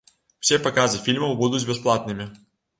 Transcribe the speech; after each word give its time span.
Усе 0.45 0.57
паказы 0.67 1.03
фільмаў 1.05 1.37
будуць 1.45 1.63
бясплатнымі. 1.71 2.31